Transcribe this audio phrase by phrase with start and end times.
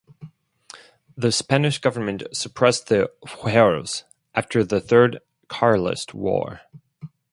[1.15, 6.61] The Spanish government suppressed the "fueros" after the Third Carlist War.